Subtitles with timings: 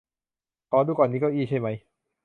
[0.69, 1.75] ขอดูก่อน นี่เก้าอี้ใช่มั้ย